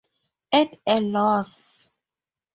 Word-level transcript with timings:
At 0.51 0.79
a 0.87 0.99
loss. 0.99 1.87